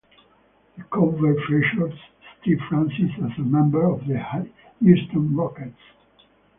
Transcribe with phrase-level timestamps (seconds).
[0.77, 1.93] The cover features
[2.41, 4.19] Steve Francis as a member of the
[4.79, 5.77] Houston Rockets.